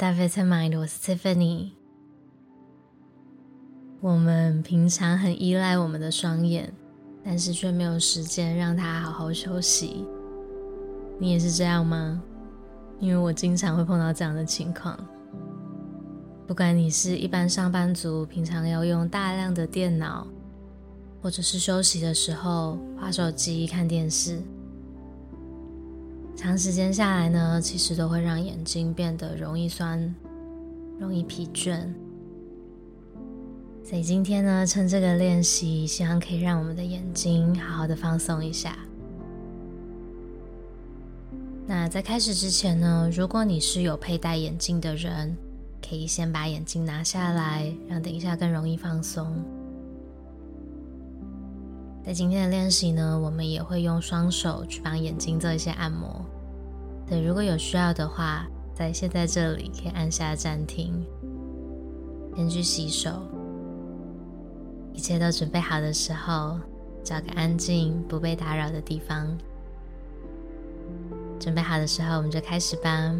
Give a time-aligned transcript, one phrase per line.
[0.00, 1.72] 大 Vitamind，我是 Tiffany。
[4.00, 6.72] 我们平常很依赖我们的双眼，
[7.22, 10.06] 但是却没有时间让它好好休息。
[11.18, 12.22] 你也是这样吗？
[12.98, 14.98] 因为我经常会碰到这样的情况。
[16.46, 20.26] 不管你是一般上班族，平常要用大量的电脑，
[21.20, 24.40] 或者是休息的时候滑手机、看电视。
[26.40, 30.14] 长时间下来呢，其实都会让眼睛变得容易酸、
[30.98, 31.86] 容易疲倦。
[33.84, 38.74] 所以今天呢，趁这个练习，希望可以让我们的眼睛好好的放松一下。
[41.66, 45.36] 那在开始之前呢，如果你是有佩戴眼镜的人，
[45.86, 49.44] 可以先把眼镜拿下来，让等一下更容易放松。
[52.02, 56.24] 在今天的练习呢，我们也会用双手去帮眼睛做一些按摩。
[57.10, 61.04] 对，如果有需要的话，在现在这里可以按下暂停，
[62.36, 63.10] 先去洗手。
[64.92, 66.60] 一切都准备好的时候，
[67.02, 69.36] 找个安静、不被打扰的地方。
[71.40, 73.12] 准备好的时候，我们就开始吧。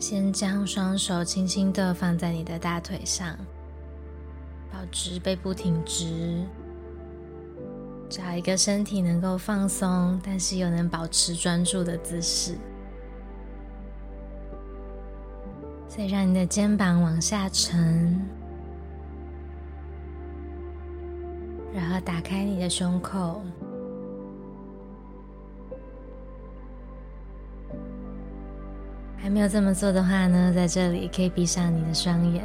[0.00, 3.36] 先将双手轻轻的放在你的大腿上，
[4.72, 6.44] 保持背部挺直，
[8.08, 12.56] 找一个身体能够放松，但是又能保持专注的姿势。
[15.88, 18.20] 再让你的肩膀往下沉，
[21.74, 23.42] 然后打开你的胸口。
[29.16, 32.44] 还没有这么做的话呢，在这里可以闭上你的双眼。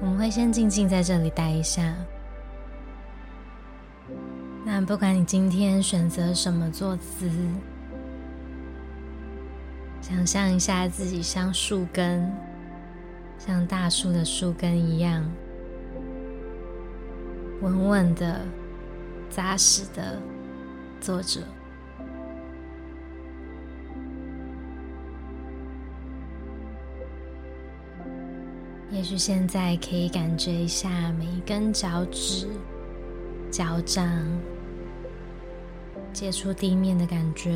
[0.00, 1.94] 我们会先静静在这里待一下。
[4.70, 7.30] 那不管你今天选择什么坐姿，
[10.02, 12.30] 想象一下自己像树根，
[13.38, 15.24] 像大树的树根一样，
[17.62, 18.42] 稳稳的、
[19.30, 20.20] 扎实的
[21.00, 21.40] 坐着。
[28.90, 32.46] 也许现在可以感觉一下每一根脚趾、
[33.50, 34.06] 脚掌
[36.12, 37.54] 接触地面的感觉，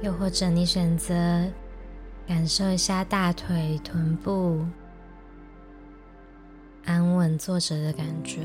[0.00, 1.14] 又或者你选择
[2.26, 4.64] 感受一下大腿、臀部
[6.86, 8.40] 安稳坐着的感觉。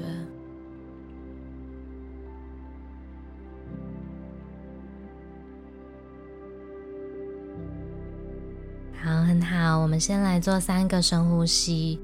[9.02, 9.80] 好，很好。
[9.80, 12.00] 我们先来做三个深呼吸。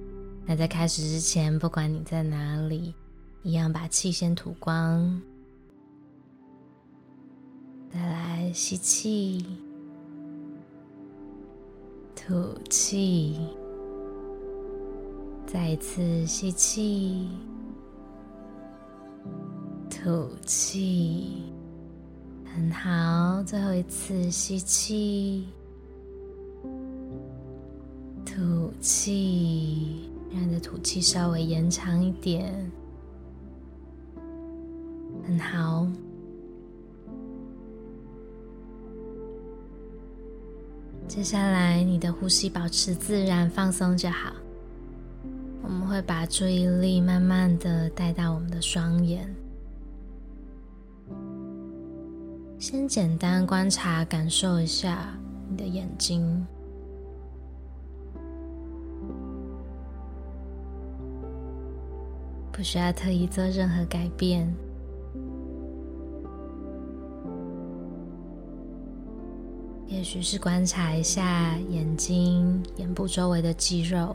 [0.49, 2.91] 那在开始之前，不管你在哪里，
[3.43, 5.21] 一样把气先吐光。
[7.93, 9.45] 再来吸气，
[12.15, 12.33] 吐
[12.67, 13.39] 气。
[15.45, 17.29] 再一次吸气，
[19.87, 21.43] 吐气。
[22.43, 25.47] 很好，最后一次吸气。
[28.25, 32.71] 吐气，让你的吐气稍微延长一点，
[35.25, 35.87] 很好。
[41.07, 44.31] 接下来，你的呼吸保持自然放松就好。
[45.63, 49.27] 我们会把注意力慢慢的带到我们的双眼，
[52.59, 55.17] 先简单观察、感受一下
[55.49, 56.45] 你的眼睛。
[62.59, 64.53] 不需要特意做任何改变，
[69.87, 74.13] 也许是观察一下眼睛、眼部周围的肌肉，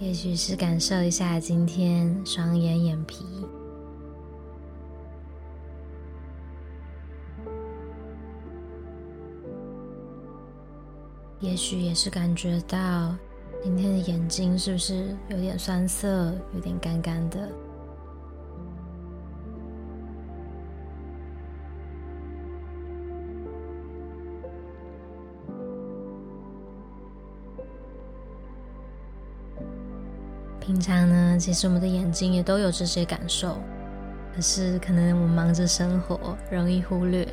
[0.00, 3.24] 也许是感受一下今天双眼眼皮。
[11.40, 13.14] 也许也是感觉到
[13.62, 17.48] 今天的眼睛是不是有点酸涩，有点干干的。
[30.60, 33.56] 平常呢，其实我们的眼睛也都有这些感受，
[34.34, 37.26] 可是可能我们忙着生活，容易忽略。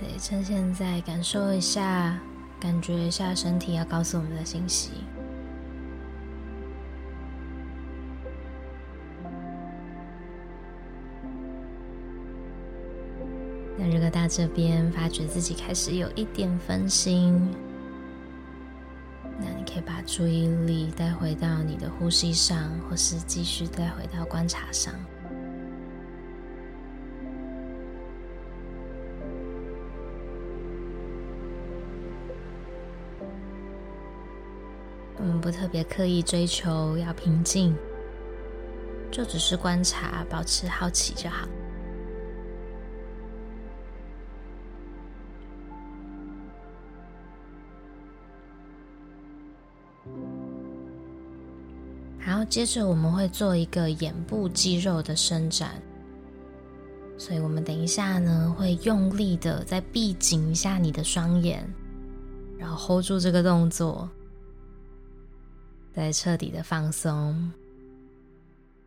[0.00, 2.18] 所以趁现在感受一下，
[2.58, 4.92] 感觉一下身体要告诉我们的信息。
[13.76, 17.38] 那如果到这边发觉自己开始有一点分心，
[19.38, 24.94] 那你可以把注意力带回到你的呼吸上，或是继续带回到观察上。
[35.20, 37.76] 我们不特别刻意追求要平静，
[39.10, 41.46] 就只是观察，保持好奇就好。
[52.18, 55.70] 然后接着我们会做一个眼部肌肉的伸展，
[57.18, 61.68] 所以我们等一下呢会用力的再闭紧一下你的双眼，
[62.56, 64.08] 然后 hold 住这个动作，
[65.94, 67.52] 再彻底的放松。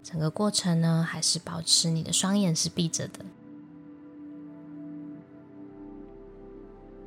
[0.01, 3.25] 整个过程呢还是保持你的双眼是闭着的。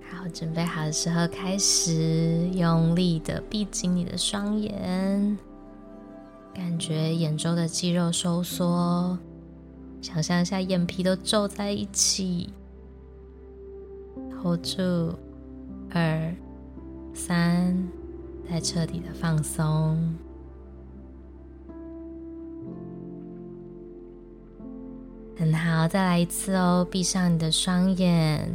[0.09, 5.37] 好，准备好的时候开始用力的闭紧你的双眼。
[6.55, 9.19] 感觉眼周的肌肉收缩，
[10.01, 12.51] 想象一下眼皮都皱在一起。
[14.43, 15.15] hold 住，
[15.91, 16.35] 二、
[17.13, 17.77] 三，
[18.49, 20.15] 再彻底的放松。
[25.39, 26.87] 很好，再来一次哦！
[26.91, 28.51] 闭上你的双眼，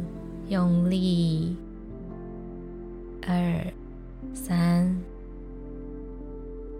[0.48, 1.56] 用力，
[3.26, 3.66] 二、
[4.34, 4.94] 三。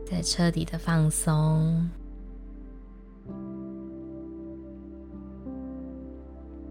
[0.05, 1.88] 再彻底的放松，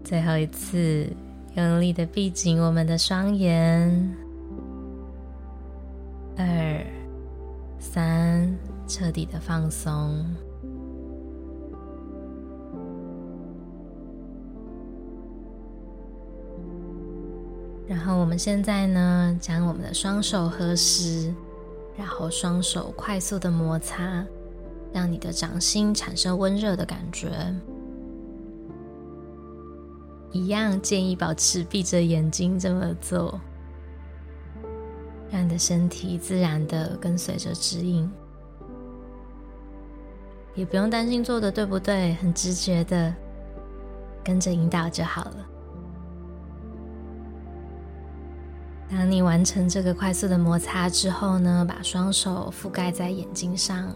[0.04, 1.08] 最后一次
[1.56, 4.16] 用力的闭紧我们的双眼，
[9.02, 10.24] 彻底的放松。
[17.88, 21.34] 然后我们现在呢，将我们的双手合十。
[21.98, 24.24] 然后双手快速的摩擦，
[24.92, 27.28] 让你的掌心产生温热的感觉。
[30.30, 33.38] 一样建议保持闭着眼睛这么做，
[35.28, 38.10] 让你的身体自然的跟随着指引，
[40.54, 43.14] 也不用担心做的对不对，很直觉的
[44.22, 45.36] 跟着引导就好了。
[48.90, 53.90] 当你完成这个快速的摩擦之后呢，把双手覆盖在眼睛上，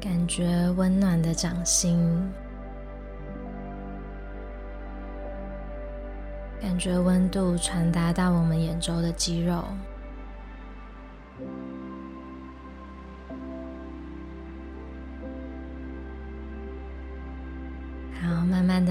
[0.00, 2.26] 感觉温暖的掌心，
[6.62, 9.62] 感觉温度传达到我们眼周的肌肉。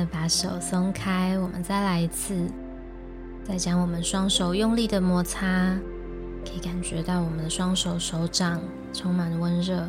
[0.05, 2.47] 把手松开，我们再来一次，
[3.43, 5.75] 再将我们双手用力的摩擦，
[6.45, 8.61] 可以感觉到我们的双手手掌
[8.93, 9.87] 充满温热，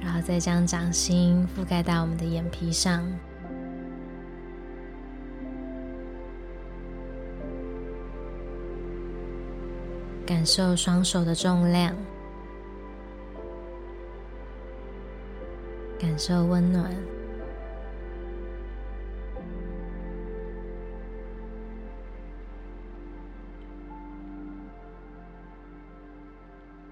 [0.00, 3.02] 然后再将掌心覆盖到我们的眼皮上，
[10.26, 11.94] 感受双手的重量。
[15.98, 16.94] 感受温暖。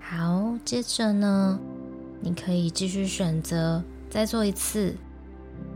[0.00, 1.59] 好，接着呢，
[2.21, 4.94] 你可以继续选择再做一次，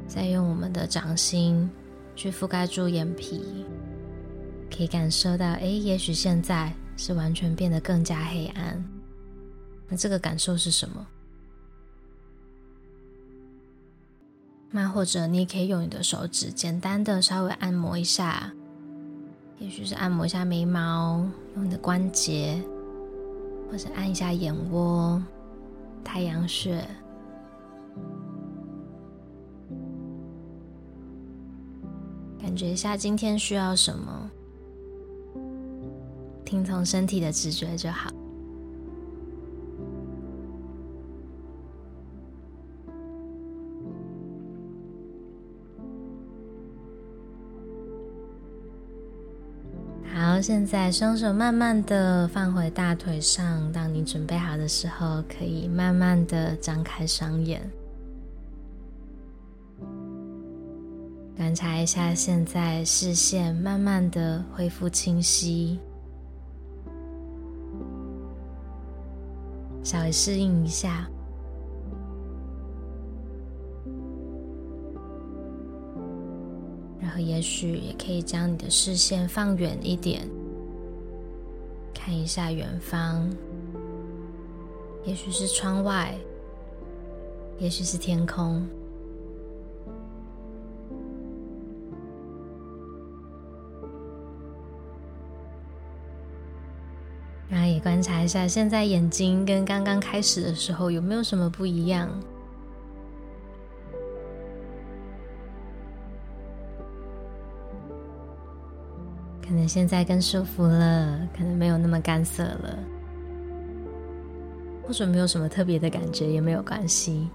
[0.06, 1.71] 再用我们的掌心
[2.14, 3.64] 去覆盖住眼皮，
[4.71, 8.85] 可以感受到，哎，也许现在是完全变得更加黑暗。
[9.88, 11.06] 那这个感受是什么？
[14.70, 18.52] 那或者你也可以用你的手指简单的稍微按摩一下，
[19.58, 22.62] 也许是按摩一下眉毛，用你的关节，
[23.70, 25.23] 或者按一下眼窝、
[26.04, 26.87] 太阳穴，
[32.38, 34.30] 感觉一下今天需要什么，
[36.44, 38.11] 听从身体的直觉就好。
[50.47, 53.69] 现在双手慢慢的放回大腿上。
[53.73, 57.69] 当你准备好的时候，可以慢慢的张开双眼。
[61.37, 65.81] 观察一下现在视线慢慢的恢复清晰，
[69.83, 71.11] 稍微适应一下，
[77.00, 80.29] 然后也许也可以将你的视线放远一点，
[81.95, 83.29] 看一下远方，
[85.05, 86.15] 也许是窗外，
[87.59, 88.67] 也许是天空。
[97.49, 102.11] 然后也观察一下，现在眼睛跟刚刚开始的时候有没有什么不一样？
[109.47, 112.79] 可能现在更舒服了，可能没有那么干涩了，
[114.83, 117.29] 或者没有什么特别的感觉也没有关系。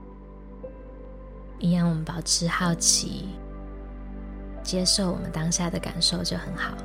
[1.57, 3.29] 一样，我们保持好奇，
[4.61, 6.75] 接受我们当下的感受就很好。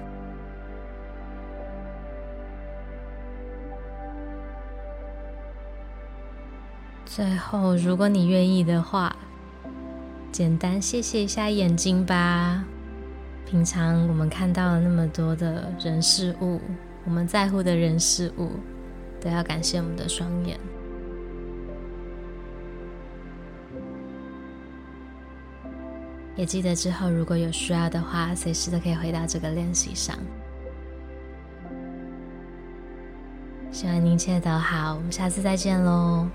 [7.05, 9.17] 最后，如果你愿意的话，
[10.31, 12.65] 简单谢谢一下眼睛吧。
[13.49, 16.61] 平常我们看到了那么多的人事物，
[17.05, 18.51] 我们在乎的人事物，
[19.21, 20.59] 都要感谢我们的双眼。
[26.35, 30.19] 也记得之后如果有需要的话，随时都可以回到这个练习上。
[33.71, 36.29] 希望您一切都好，我们下次再见喽。